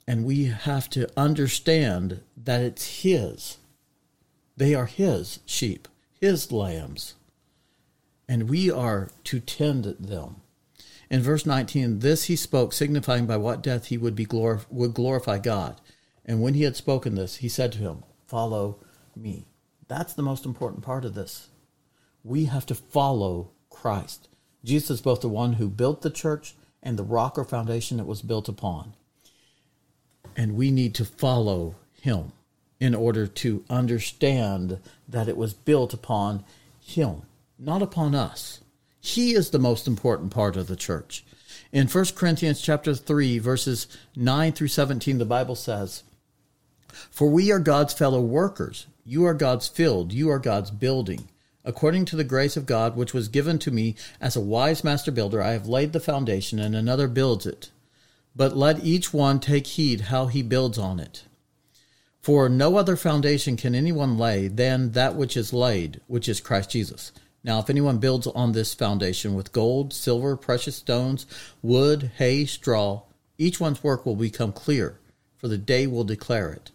And 0.07 0.25
we 0.25 0.45
have 0.45 0.89
to 0.91 1.09
understand 1.15 2.21
that 2.35 2.61
it's 2.61 3.01
His. 3.01 3.57
They 4.57 4.75
are 4.75 4.85
His 4.85 5.39
sheep, 5.45 5.87
His 6.19 6.51
lambs. 6.51 7.15
And 8.27 8.49
we 8.49 8.69
are 8.69 9.11
to 9.25 9.39
tend 9.39 9.85
them. 9.99 10.37
In 11.09 11.21
verse 11.21 11.45
19, 11.45 11.99
this 11.99 12.25
he 12.25 12.35
spoke, 12.35 12.73
signifying 12.73 13.25
by 13.25 13.37
what 13.37 13.61
death 13.61 13.85
he 13.85 13.97
would, 13.97 14.15
be 14.15 14.25
would 14.25 14.93
glorify 14.93 15.37
God. 15.37 15.79
And 16.25 16.41
when 16.41 16.53
he 16.53 16.63
had 16.63 16.75
spoken 16.75 17.15
this, 17.15 17.37
he 17.37 17.49
said 17.49 17.71
to 17.73 17.79
him, 17.79 18.03
Follow 18.25 18.79
me. 19.15 19.45
That's 19.87 20.13
the 20.13 20.23
most 20.23 20.45
important 20.45 20.83
part 20.83 21.05
of 21.05 21.13
this. 21.13 21.49
We 22.23 22.45
have 22.45 22.65
to 22.67 22.75
follow 22.75 23.51
Christ. 23.69 24.29
Jesus 24.63 24.91
is 24.91 25.01
both 25.01 25.21
the 25.21 25.29
one 25.29 25.53
who 25.53 25.67
built 25.67 26.01
the 26.01 26.09
church 26.09 26.55
and 26.81 26.97
the 26.97 27.03
rock 27.03 27.37
or 27.37 27.43
foundation 27.43 27.99
it 27.99 28.05
was 28.05 28.21
built 28.21 28.47
upon. 28.47 28.93
And 30.35 30.55
we 30.55 30.71
need 30.71 30.95
to 30.95 31.05
follow 31.05 31.75
him 32.01 32.31
in 32.79 32.95
order 32.95 33.27
to 33.27 33.63
understand 33.69 34.79
that 35.07 35.27
it 35.27 35.37
was 35.37 35.53
built 35.53 35.93
upon 35.93 36.43
him, 36.79 37.23
not 37.59 37.81
upon 37.81 38.15
us. 38.15 38.61
He 38.99 39.33
is 39.33 39.49
the 39.49 39.59
most 39.59 39.87
important 39.87 40.31
part 40.31 40.55
of 40.55 40.67
the 40.67 40.75
church. 40.75 41.25
In 41.71 41.87
1 41.87 42.05
Corinthians 42.15 42.61
chapter 42.61 42.95
3 42.95 43.37
verses 43.39 43.87
9 44.15 44.53
through 44.53 44.69
17 44.69 45.17
the 45.17 45.25
Bible 45.25 45.55
says, 45.55 46.03
"For 47.09 47.29
we 47.29 47.51
are 47.51 47.59
God's 47.59 47.93
fellow 47.93 48.21
workers. 48.21 48.87
You 49.05 49.25
are 49.25 49.33
God's 49.33 49.67
field, 49.67 50.13
you 50.13 50.29
are 50.29 50.39
God's 50.39 50.71
building." 50.71 51.27
According 51.65 52.05
to 52.05 52.15
the 52.15 52.23
grace 52.23 52.57
of 52.57 52.65
God 52.65 52.95
which 52.95 53.13
was 53.13 53.27
given 53.27 53.57
to 53.59 53.71
me 53.71 53.95
as 54.19 54.35
a 54.35 54.41
wise 54.41 54.83
master 54.83 55.11
builder, 55.11 55.41
I 55.41 55.51
have 55.51 55.67
laid 55.67 55.93
the 55.93 55.99
foundation, 55.99 56.59
and 56.59 56.75
another 56.75 57.07
builds 57.07 57.45
it. 57.45 57.69
But 58.35 58.57
let 58.57 58.83
each 58.83 59.13
one 59.13 59.39
take 59.39 59.67
heed 59.67 60.01
how 60.01 60.27
he 60.27 60.41
builds 60.41 60.77
on 60.77 60.99
it. 60.99 61.23
For 62.19 62.49
no 62.49 62.77
other 62.77 62.95
foundation 62.95 63.57
can 63.57 63.75
anyone 63.75 64.17
lay 64.17 64.47
than 64.47 64.91
that 64.91 65.15
which 65.15 65.37
is 65.37 65.53
laid, 65.53 66.01
which 66.07 66.27
is 66.27 66.39
Christ 66.39 66.71
Jesus. 66.71 67.11
Now, 67.43 67.59
if 67.59 67.69
anyone 67.69 67.97
builds 67.97 68.27
on 68.27 68.53
this 68.53 68.73
foundation 68.73 69.33
with 69.33 69.51
gold, 69.51 69.93
silver, 69.93 70.37
precious 70.37 70.77
stones, 70.77 71.25
wood, 71.61 72.11
hay, 72.17 72.45
straw, 72.45 73.03
each 73.37 73.59
one's 73.59 73.83
work 73.83 74.05
will 74.05 74.15
become 74.15 74.53
clear, 74.53 74.99
for 75.37 75.49
the 75.49 75.57
day 75.57 75.85
will 75.85 76.05
declare 76.05 76.51
it, 76.51 76.71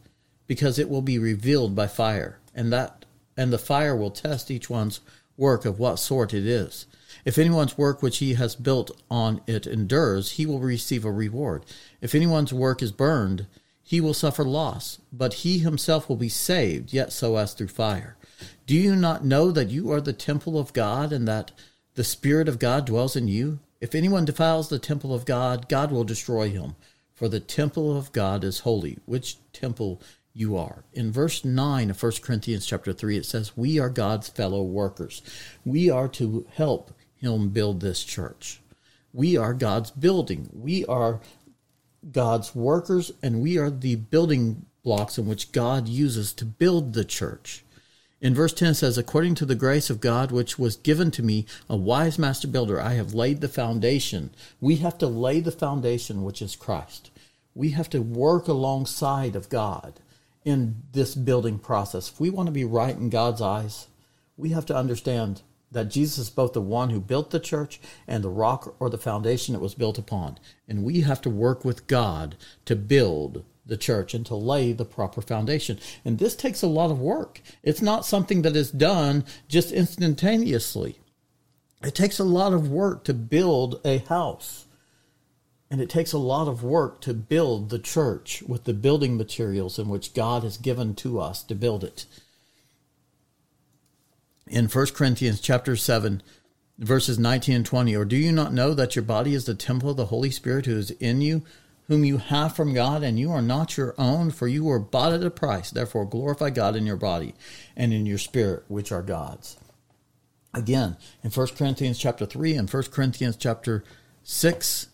because 0.46 0.78
it 0.78 0.90
will 0.90 1.00
be 1.00 1.18
revealed 1.18 1.74
by 1.74 1.86
fire, 1.86 2.38
and 2.54 2.70
that 2.70 2.97
and 3.38 3.52
the 3.52 3.58
fire 3.58 3.96
will 3.96 4.10
test 4.10 4.50
each 4.50 4.68
one's 4.68 5.00
work 5.36 5.64
of 5.64 5.78
what 5.78 5.96
sort 5.96 6.34
it 6.34 6.44
is. 6.44 6.86
If 7.24 7.38
anyone's 7.38 7.78
work 7.78 8.02
which 8.02 8.18
he 8.18 8.34
has 8.34 8.56
built 8.56 8.90
on 9.08 9.40
it 9.46 9.66
endures, 9.66 10.32
he 10.32 10.44
will 10.44 10.58
receive 10.58 11.04
a 11.04 11.12
reward. 11.12 11.64
If 12.00 12.14
anyone's 12.14 12.52
work 12.52 12.82
is 12.82 12.90
burned, 12.90 13.46
he 13.80 14.00
will 14.00 14.12
suffer 14.12 14.44
loss, 14.44 14.98
but 15.12 15.34
he 15.34 15.60
himself 15.60 16.08
will 16.08 16.16
be 16.16 16.28
saved, 16.28 16.92
yet 16.92 17.12
so 17.12 17.36
as 17.36 17.54
through 17.54 17.68
fire. 17.68 18.16
Do 18.66 18.74
you 18.74 18.96
not 18.96 19.24
know 19.24 19.50
that 19.52 19.70
you 19.70 19.90
are 19.92 20.00
the 20.00 20.12
temple 20.12 20.58
of 20.58 20.72
God, 20.72 21.12
and 21.12 21.26
that 21.26 21.52
the 21.94 22.04
Spirit 22.04 22.48
of 22.48 22.58
God 22.58 22.84
dwells 22.84 23.16
in 23.16 23.28
you? 23.28 23.60
If 23.80 23.94
anyone 23.94 24.24
defiles 24.24 24.68
the 24.68 24.78
temple 24.78 25.14
of 25.14 25.24
God, 25.24 25.68
God 25.68 25.92
will 25.92 26.04
destroy 26.04 26.50
him. 26.50 26.74
For 27.14 27.28
the 27.28 27.40
temple 27.40 27.96
of 27.96 28.12
God 28.12 28.44
is 28.44 28.60
holy, 28.60 28.98
which 29.06 29.38
temple 29.52 30.02
you 30.38 30.56
are. 30.56 30.84
In 30.92 31.10
verse 31.10 31.44
9 31.44 31.90
of 31.90 32.00
1 32.00 32.12
Corinthians 32.22 32.64
chapter 32.64 32.92
3, 32.92 33.16
it 33.16 33.26
says, 33.26 33.56
We 33.56 33.80
are 33.80 33.90
God's 33.90 34.28
fellow 34.28 34.62
workers. 34.62 35.20
We 35.64 35.90
are 35.90 36.06
to 36.10 36.46
help 36.54 36.92
Him 37.16 37.48
build 37.48 37.80
this 37.80 38.04
church. 38.04 38.60
We 39.12 39.36
are 39.36 39.52
God's 39.52 39.90
building. 39.90 40.48
We 40.52 40.84
are 40.86 41.20
God's 42.12 42.54
workers, 42.54 43.10
and 43.20 43.42
we 43.42 43.58
are 43.58 43.68
the 43.68 43.96
building 43.96 44.64
blocks 44.84 45.18
in 45.18 45.26
which 45.26 45.50
God 45.50 45.88
uses 45.88 46.32
to 46.34 46.44
build 46.44 46.92
the 46.92 47.04
church. 47.04 47.64
In 48.20 48.32
verse 48.32 48.52
10 48.52 48.70
it 48.70 48.74
says, 48.74 48.96
According 48.96 49.34
to 49.36 49.44
the 49.44 49.56
grace 49.56 49.90
of 49.90 50.00
God 50.00 50.30
which 50.30 50.56
was 50.56 50.76
given 50.76 51.10
to 51.12 51.22
me, 51.22 51.46
a 51.68 51.76
wise 51.76 52.16
master 52.16 52.46
builder, 52.46 52.80
I 52.80 52.94
have 52.94 53.12
laid 53.12 53.40
the 53.40 53.48
foundation. 53.48 54.30
We 54.60 54.76
have 54.76 54.98
to 54.98 55.08
lay 55.08 55.40
the 55.40 55.52
foundation, 55.52 56.22
which 56.22 56.40
is 56.40 56.54
Christ. 56.54 57.10
We 57.56 57.70
have 57.70 57.90
to 57.90 58.00
work 58.00 58.46
alongside 58.46 59.34
of 59.34 59.48
God 59.48 59.94
in 60.44 60.82
this 60.92 61.14
building 61.14 61.58
process. 61.58 62.10
If 62.10 62.20
we 62.20 62.30
want 62.30 62.46
to 62.46 62.52
be 62.52 62.64
right 62.64 62.96
in 62.96 63.10
God's 63.10 63.42
eyes, 63.42 63.88
we 64.36 64.50
have 64.50 64.66
to 64.66 64.76
understand 64.76 65.42
that 65.70 65.90
Jesus 65.90 66.18
is 66.18 66.30
both 66.30 66.54
the 66.54 66.60
one 66.60 66.90
who 66.90 67.00
built 67.00 67.30
the 67.30 67.40
church 67.40 67.80
and 68.06 68.24
the 68.24 68.30
rock 68.30 68.74
or 68.80 68.88
the 68.88 68.98
foundation 68.98 69.54
it 69.54 69.60
was 69.60 69.74
built 69.74 69.98
upon. 69.98 70.38
And 70.66 70.82
we 70.82 71.02
have 71.02 71.20
to 71.22 71.30
work 71.30 71.64
with 71.64 71.86
God 71.86 72.36
to 72.64 72.74
build 72.74 73.44
the 73.66 73.76
church 73.76 74.14
and 74.14 74.24
to 74.26 74.34
lay 74.34 74.72
the 74.72 74.86
proper 74.86 75.20
foundation. 75.20 75.78
And 76.04 76.18
this 76.18 76.34
takes 76.34 76.62
a 76.62 76.66
lot 76.66 76.90
of 76.90 77.00
work. 77.00 77.42
It's 77.62 77.82
not 77.82 78.06
something 78.06 78.42
that 78.42 78.56
is 78.56 78.70
done 78.70 79.24
just 79.46 79.70
instantaneously. 79.70 80.98
It 81.82 81.94
takes 81.94 82.18
a 82.18 82.24
lot 82.24 82.54
of 82.54 82.70
work 82.70 83.04
to 83.04 83.14
build 83.14 83.80
a 83.84 83.98
house. 83.98 84.64
And 85.70 85.80
it 85.80 85.90
takes 85.90 86.12
a 86.12 86.18
lot 86.18 86.48
of 86.48 86.62
work 86.62 87.00
to 87.02 87.12
build 87.12 87.68
the 87.68 87.78
church 87.78 88.42
with 88.46 88.64
the 88.64 88.72
building 88.72 89.16
materials 89.16 89.78
in 89.78 89.88
which 89.88 90.14
God 90.14 90.42
has 90.42 90.56
given 90.56 90.94
to 90.96 91.20
us 91.20 91.42
to 91.42 91.54
build 91.54 91.84
it. 91.84 92.06
In 94.46 94.66
1 94.66 94.86
Corinthians 94.94 95.40
chapter 95.40 95.76
7, 95.76 96.22
verses 96.78 97.18
19 97.18 97.56
and 97.56 97.66
20, 97.66 97.94
or 97.94 98.06
do 98.06 98.16
you 98.16 98.32
not 98.32 98.52
know 98.52 98.72
that 98.72 98.96
your 98.96 99.02
body 99.02 99.34
is 99.34 99.44
the 99.44 99.54
temple 99.54 99.90
of 99.90 99.98
the 99.98 100.06
Holy 100.06 100.30
Spirit 100.30 100.64
who 100.64 100.78
is 100.78 100.90
in 100.92 101.20
you, 101.20 101.42
whom 101.88 102.04
you 102.04 102.18
have 102.18 102.54
from 102.54 102.72
God, 102.74 103.02
and 103.02 103.18
you 103.18 103.30
are 103.30 103.42
not 103.42 103.76
your 103.76 103.94
own, 103.98 104.30
for 104.30 104.46
you 104.46 104.64
were 104.64 104.78
bought 104.78 105.12
at 105.12 105.24
a 105.24 105.30
price. 105.30 105.70
Therefore 105.70 106.04
glorify 106.04 106.50
God 106.50 106.76
in 106.76 106.86
your 106.86 106.96
body 106.96 107.34
and 107.76 107.92
in 107.92 108.06
your 108.06 108.18
spirit, 108.18 108.64
which 108.68 108.92
are 108.92 109.02
God's. 109.02 109.56
Again, 110.54 110.96
in 111.22 111.30
1 111.30 111.46
Corinthians 111.48 111.98
chapter 111.98 112.24
3 112.24 112.54
and 112.54 112.70
1 112.70 112.82
Corinthians 112.84 113.36
chapter 113.36 113.84
6, 114.22 114.88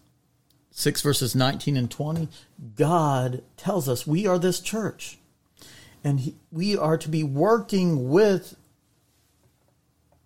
6 0.76 1.02
verses 1.02 1.36
19 1.36 1.76
and 1.76 1.88
20, 1.88 2.28
God 2.74 3.42
tells 3.56 3.88
us 3.88 4.08
we 4.08 4.26
are 4.26 4.40
this 4.40 4.58
church. 4.58 5.18
And 6.02 6.20
he, 6.20 6.34
we 6.50 6.76
are 6.76 6.98
to 6.98 7.08
be 7.08 7.22
working 7.22 8.10
with 8.10 8.56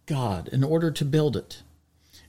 God 0.06 0.48
in 0.48 0.64
order 0.64 0.90
to 0.90 1.04
build 1.04 1.36
it. 1.36 1.62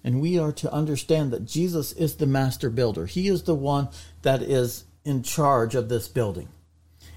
And 0.04 0.20
we 0.20 0.38
are 0.38 0.52
to 0.52 0.72
understand 0.72 1.32
that 1.32 1.46
Jesus 1.46 1.94
is 1.94 2.18
the 2.18 2.28
master 2.28 2.70
builder. 2.70 3.06
He 3.06 3.30
is 3.30 3.44
the 3.44 3.56
one 3.56 3.88
that 4.22 4.42
is 4.42 4.84
in 5.06 5.24
charge 5.24 5.74
of 5.74 5.88
this 5.88 6.10
building. 6.10 6.50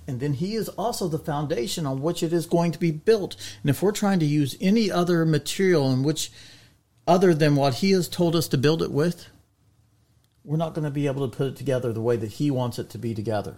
And 0.07 0.21
then 0.21 0.35
he 0.35 0.55
is 0.55 0.69
also 0.71 1.09
the 1.09 1.19
foundation 1.19 1.85
on 1.85 2.01
which 2.01 2.23
it 2.23 2.33
is 2.33 2.47
going 2.47 2.71
to 2.73 2.79
be 2.79 2.93
built. 2.93 3.37
And 3.63 3.71
if 3.71 3.83
we're 3.83 3.91
trying 3.91 4.21
to 4.21 4.27
use 4.27 4.57
any 4.61 4.91
other 4.91 5.27
material 5.27 5.91
in 5.93 6.05
which 6.05 6.31
other 7.09 7.35
than 7.35 7.57
what 7.57 7.75
he 7.75 7.91
has 7.91 8.09
told 8.09 8.37
us 8.37 8.47
to 8.49 8.59
build 8.59 8.83
it 8.83 8.93
with, 8.93 9.27
we're 10.45 10.57
not 10.57 10.75
going 10.75 10.85
to 10.85 10.91
be 10.91 11.07
able 11.07 11.29
to 11.29 11.37
put 11.37 11.49
it 11.49 11.57
together 11.57 11.93
the 11.93 12.01
way 12.01 12.17
that 12.17 12.33
he 12.33 12.51
wants 12.51 12.79
it 12.79 12.91
to 12.91 12.99
be 12.99 13.15
together. 13.15 13.57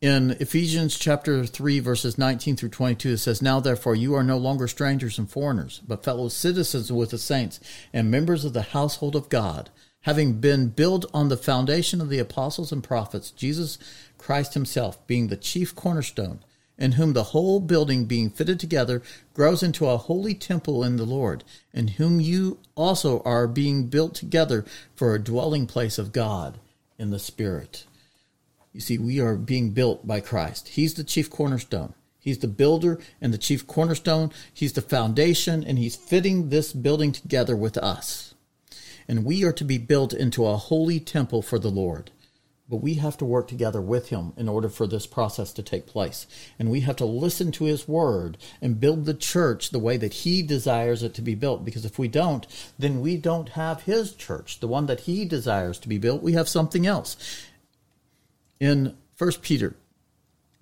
In 0.00 0.32
Ephesians 0.38 0.96
chapter 0.96 1.44
3 1.44 1.80
verses 1.80 2.16
19 2.16 2.54
through 2.54 2.68
22 2.68 3.10
it 3.10 3.16
says 3.18 3.42
now 3.42 3.58
therefore 3.58 3.96
you 3.96 4.14
are 4.14 4.22
no 4.22 4.36
longer 4.36 4.68
strangers 4.68 5.18
and 5.18 5.28
foreigners 5.28 5.82
but 5.88 6.04
fellow 6.04 6.28
citizens 6.28 6.92
with 6.92 7.10
the 7.10 7.18
saints 7.18 7.58
and 7.92 8.08
members 8.08 8.44
of 8.44 8.52
the 8.52 8.62
household 8.62 9.16
of 9.16 9.28
God 9.28 9.70
having 10.02 10.34
been 10.34 10.68
built 10.68 11.04
on 11.12 11.30
the 11.30 11.36
foundation 11.36 12.00
of 12.00 12.10
the 12.10 12.20
apostles 12.20 12.70
and 12.70 12.84
prophets 12.84 13.32
Jesus 13.32 13.76
Christ 14.18 14.54
himself 14.54 15.04
being 15.08 15.26
the 15.26 15.36
chief 15.36 15.74
cornerstone 15.74 16.44
in 16.78 16.92
whom 16.92 17.12
the 17.12 17.24
whole 17.24 17.60
building 17.60 18.04
being 18.04 18.30
fitted 18.30 18.60
together 18.60 19.02
grows 19.34 19.62
into 19.62 19.86
a 19.86 19.96
holy 19.96 20.34
temple 20.34 20.84
in 20.84 20.96
the 20.96 21.04
Lord, 21.04 21.42
in 21.72 21.88
whom 21.88 22.20
you 22.20 22.58
also 22.76 23.20
are 23.24 23.48
being 23.48 23.88
built 23.88 24.14
together 24.14 24.64
for 24.94 25.14
a 25.14 25.22
dwelling 25.22 25.66
place 25.66 25.98
of 25.98 26.12
God 26.12 26.58
in 26.98 27.10
the 27.10 27.18
Spirit. 27.18 27.84
You 28.72 28.80
see, 28.80 28.98
we 28.98 29.18
are 29.18 29.36
being 29.36 29.70
built 29.70 30.06
by 30.06 30.20
Christ. 30.20 30.68
He's 30.68 30.94
the 30.94 31.04
chief 31.04 31.30
cornerstone. 31.30 31.94
He's 32.20 32.38
the 32.38 32.48
builder 32.48 33.00
and 33.20 33.32
the 33.32 33.38
chief 33.38 33.66
cornerstone. 33.66 34.30
He's 34.52 34.74
the 34.74 34.82
foundation, 34.82 35.64
and 35.64 35.78
He's 35.78 35.96
fitting 35.96 36.50
this 36.50 36.72
building 36.72 37.10
together 37.10 37.56
with 37.56 37.78
us. 37.78 38.34
And 39.08 39.24
we 39.24 39.44
are 39.44 39.52
to 39.52 39.64
be 39.64 39.78
built 39.78 40.12
into 40.12 40.46
a 40.46 40.56
holy 40.56 41.00
temple 41.00 41.40
for 41.42 41.58
the 41.58 41.70
Lord. 41.70 42.10
But 42.68 42.76
we 42.78 42.94
have 42.94 43.16
to 43.18 43.24
work 43.24 43.48
together 43.48 43.80
with 43.80 44.10
him 44.10 44.34
in 44.36 44.48
order 44.48 44.68
for 44.68 44.86
this 44.86 45.06
process 45.06 45.52
to 45.54 45.62
take 45.62 45.86
place. 45.86 46.26
And 46.58 46.70
we 46.70 46.80
have 46.80 46.96
to 46.96 47.06
listen 47.06 47.50
to 47.52 47.64
his 47.64 47.88
word 47.88 48.36
and 48.60 48.78
build 48.78 49.06
the 49.06 49.14
church 49.14 49.70
the 49.70 49.78
way 49.78 49.96
that 49.96 50.12
he 50.12 50.42
desires 50.42 51.02
it 51.02 51.14
to 51.14 51.22
be 51.22 51.34
built. 51.34 51.64
Because 51.64 51.86
if 51.86 51.98
we 51.98 52.08
don't, 52.08 52.46
then 52.78 53.00
we 53.00 53.16
don't 53.16 53.50
have 53.50 53.82
his 53.82 54.14
church, 54.14 54.60
the 54.60 54.68
one 54.68 54.84
that 54.86 55.00
he 55.00 55.24
desires 55.24 55.78
to 55.78 55.88
be 55.88 55.96
built. 55.96 56.22
We 56.22 56.34
have 56.34 56.48
something 56.48 56.86
else. 56.86 57.16
In 58.60 58.96
1 59.16 59.32
Peter 59.40 59.74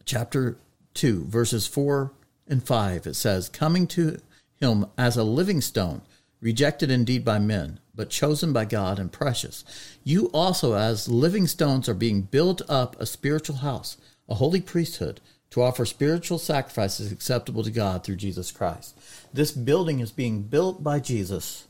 chapter 0.04 0.58
2, 0.94 1.25
verses 1.25 1.66
4 1.66 2.12
and 2.46 2.64
5, 2.64 3.06
it 3.06 3.14
says, 3.14 3.48
Coming 3.48 3.86
to 3.88 4.18
him 4.54 4.86
as 4.96 5.16
a 5.16 5.25
living 5.25 5.60
stone, 5.60 6.02
rejected 6.40 6.90
indeed 6.90 7.25
by 7.25 7.38
men, 7.38 7.80
but 7.96 8.10
chosen 8.10 8.52
by 8.52 8.66
God 8.66 8.98
and 8.98 9.10
precious. 9.10 9.64
You 10.04 10.26
also, 10.26 10.74
as 10.74 11.08
living 11.08 11.46
stones, 11.46 11.88
are 11.88 11.94
being 11.94 12.22
built 12.22 12.62
up 12.68 13.00
a 13.00 13.06
spiritual 13.06 13.56
house, 13.56 13.96
a 14.28 14.34
holy 14.34 14.60
priesthood, 14.60 15.20
to 15.50 15.62
offer 15.62 15.86
spiritual 15.86 16.38
sacrifices 16.38 17.10
acceptable 17.10 17.62
to 17.62 17.70
God 17.70 18.04
through 18.04 18.16
Jesus 18.16 18.52
Christ. 18.52 18.98
This 19.32 19.52
building 19.52 20.00
is 20.00 20.12
being 20.12 20.42
built 20.42 20.84
by 20.84 21.00
Jesus, 21.00 21.66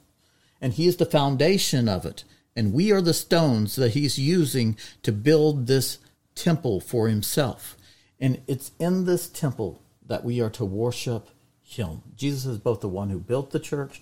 and 0.61 0.73
He 0.73 0.87
is 0.87 0.97
the 0.97 1.07
foundation 1.07 1.89
of 1.89 2.05
it. 2.05 2.25
And 2.57 2.73
we 2.73 2.91
are 2.91 3.03
the 3.03 3.15
stones 3.15 3.77
that 3.77 3.93
He's 3.93 4.19
using 4.19 4.77
to 5.03 5.13
build 5.13 5.67
this 5.67 5.99
temple 6.35 6.81
for 6.81 7.09
Himself. 7.09 7.77
And 8.19 8.41
it's 8.47 8.73
in 8.79 9.05
this 9.05 9.29
temple 9.29 9.83
that 10.07 10.25
we 10.25 10.41
are 10.41 10.51
to 10.51 10.65
worship 10.65 11.29
Him. 11.63 12.03
Jesus 12.17 12.47
is 12.47 12.59
both 12.59 12.81
the 12.81 12.89
one 12.89 13.11
who 13.11 13.21
built 13.21 13.51
the 13.51 13.61
church 13.61 14.01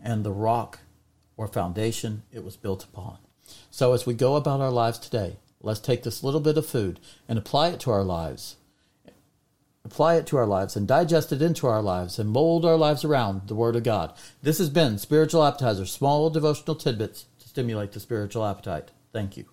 and 0.00 0.24
the 0.24 0.32
rock 0.32 0.78
or 1.36 1.46
foundation 1.46 2.22
it 2.32 2.44
was 2.44 2.56
built 2.56 2.84
upon. 2.84 3.18
So 3.70 3.92
as 3.92 4.06
we 4.06 4.14
go 4.14 4.36
about 4.36 4.60
our 4.60 4.70
lives 4.70 4.98
today, 4.98 5.36
let's 5.60 5.80
take 5.80 6.02
this 6.02 6.22
little 6.22 6.40
bit 6.40 6.58
of 6.58 6.66
food 6.66 7.00
and 7.28 7.38
apply 7.38 7.68
it 7.68 7.80
to 7.80 7.90
our 7.90 8.04
lives. 8.04 8.56
Apply 9.84 10.16
it 10.16 10.26
to 10.26 10.36
our 10.36 10.46
lives 10.46 10.74
and 10.74 10.88
digest 10.88 11.32
it 11.32 11.40
into 11.40 11.68
our 11.68 11.80
lives 11.80 12.18
and 12.18 12.28
mold 12.28 12.64
our 12.64 12.76
lives 12.76 13.04
around 13.04 13.46
the 13.46 13.54
Word 13.54 13.76
of 13.76 13.84
God. 13.84 14.12
This 14.42 14.58
has 14.58 14.68
been 14.68 14.98
Spiritual 14.98 15.44
Appetizer, 15.44 15.86
small 15.86 16.28
devotional 16.28 16.74
tidbits 16.74 17.26
to 17.38 17.48
stimulate 17.48 17.92
the 17.92 18.00
spiritual 18.00 18.44
appetite. 18.44 18.90
Thank 19.12 19.36
you. 19.36 19.44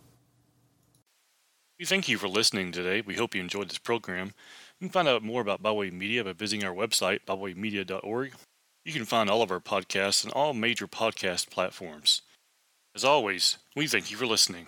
We 1.79 1.85
thank 1.85 2.07
you 2.09 2.17
for 2.17 2.27
listening 2.27 2.71
today. 2.71 3.01
We 3.01 3.15
hope 3.15 3.35
you 3.35 3.41
enjoyed 3.41 3.69
this 3.69 3.77
program. 3.77 4.33
You 4.79 4.87
can 4.87 4.89
find 4.89 5.07
out 5.07 5.21
more 5.21 5.41
about 5.41 5.61
Byway 5.61 5.91
Media 5.91 6.23
by 6.23 6.33
visiting 6.33 6.65
our 6.65 6.73
website, 6.73 7.19
bywaymedia.org. 7.27 8.33
You 8.85 8.91
can 8.91 9.05
find 9.05 9.29
all 9.29 9.41
of 9.41 9.51
our 9.51 9.61
podcasts 9.61 10.25
on 10.25 10.31
all 10.31 10.53
major 10.53 10.87
podcast 10.87 11.49
platforms. 11.49 12.21
As 12.93 13.05
always, 13.05 13.57
we 13.77 13.87
thank 13.87 14.11
you 14.11 14.17
for 14.17 14.25
listening. 14.25 14.67